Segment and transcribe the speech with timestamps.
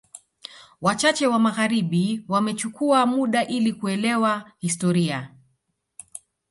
[0.81, 5.29] Wachache wa magharibi wamechukua muda ili kuelewa historia